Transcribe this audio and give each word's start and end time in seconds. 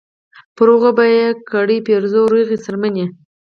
پر 0.55 0.67
هغو 0.75 0.91
به 0.97 1.05
کړي 1.51 1.77
پیرزو 1.87 2.21
روغې 2.31 2.57
څرمنې 2.63 3.05